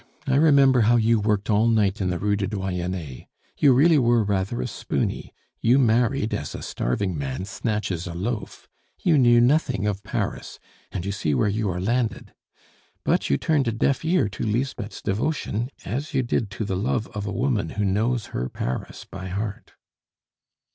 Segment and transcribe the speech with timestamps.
[0.25, 3.27] I remember how you worked all night in the Rue du Doyenne.
[3.59, 8.67] You really were rather a spooney; you married as a starving man snatches a loaf.
[9.03, 10.57] You knew nothing of Paris,
[10.91, 12.33] and you see where you are landed.
[13.03, 17.05] But you turned a deaf ear to Lisbeth's devotion, as you did to the love
[17.09, 19.73] of a woman who knows her Paris by heart."